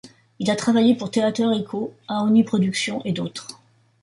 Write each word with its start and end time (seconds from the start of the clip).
Il 0.39 0.49
a 0.49 0.55
travaillé 0.55 0.95
pour 0.95 1.11
Theater 1.11 1.51
Echo, 1.51 1.93
Aoni 2.07 2.43
Production 2.43 3.03
et 3.05 3.11
d'autres. 3.13 3.61